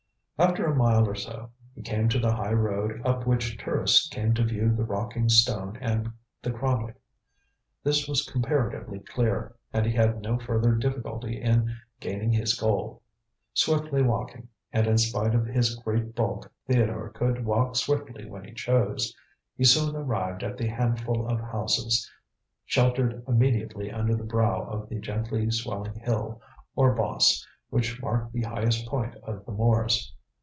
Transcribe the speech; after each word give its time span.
After 0.43 0.65
a 0.65 0.75
mile 0.75 1.07
or 1.07 1.13
so, 1.13 1.51
he 1.75 1.83
came 1.83 2.09
to 2.09 2.17
the 2.17 2.33
high 2.33 2.53
road 2.53 2.99
up 3.05 3.27
which 3.27 3.59
tourists 3.59 4.09
came 4.09 4.33
to 4.33 4.43
view 4.43 4.73
the 4.75 4.83
rocking 4.83 5.29
stone 5.29 5.77
and 5.79 6.11
the 6.41 6.49
cromlech. 6.49 6.95
This 7.83 8.07
was 8.07 8.27
comparatively 8.27 8.97
clear, 9.01 9.53
and 9.71 9.85
he 9.85 9.91
had 9.93 10.19
no 10.23 10.39
further 10.39 10.73
difficulty 10.73 11.39
in 11.39 11.75
gaining 11.99 12.31
his 12.31 12.59
goal. 12.59 13.03
Swiftly 13.53 14.01
walking 14.01 14.47
and 14.73 14.87
in 14.87 14.97
spite 14.97 15.35
of 15.35 15.45
his 15.45 15.75
great 15.75 16.15
bulk 16.15 16.51
Theodore 16.65 17.09
could 17.09 17.45
walk 17.45 17.75
swiftly 17.75 18.27
when 18.27 18.43
he 18.43 18.55
chose 18.55 19.15
he 19.55 19.63
soon 19.63 19.95
arrived 19.95 20.41
at 20.41 20.57
the 20.57 20.65
handful 20.69 21.27
of 21.27 21.39
houses, 21.39 22.09
sheltered 22.65 23.23
immediately 23.27 23.91
under 23.91 24.15
the 24.15 24.23
brow 24.23 24.63
of 24.63 24.89
the 24.89 24.99
gently 24.99 25.51
swelling 25.51 25.99
hill, 25.99 26.41
or 26.75 26.95
boss, 26.95 27.45
which 27.69 28.01
marked 28.01 28.33
the 28.33 28.41
highest 28.41 28.87
point 28.87 29.13
of 29.21 29.45
the 29.45 29.51
moors. 29.51 30.15